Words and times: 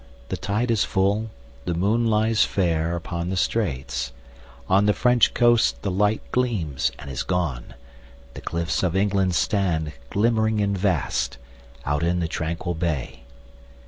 The 0.29 0.35
tide 0.35 0.71
is 0.71 0.83
full, 0.83 1.29
the 1.65 1.75
moon 1.75 2.07
lies 2.07 2.39
fairUpon 2.39 3.29
the 3.29 3.37
straits;—on 3.37 4.87
the 4.87 4.93
French 4.95 5.35
coast 5.35 5.79
the 5.83 5.91
lightGleams 5.91 6.89
and 6.97 7.11
is 7.11 7.21
gone; 7.21 7.75
the 8.33 8.41
cliffs 8.41 8.81
of 8.81 8.95
England 8.95 9.35
stand, 9.35 9.93
Glimmering 10.09 10.59
and 10.59 10.75
vast, 10.75 11.37
out 11.85 12.01
in 12.01 12.19
the 12.19 12.27
tranquil 12.27 12.73
bay. 12.73 13.25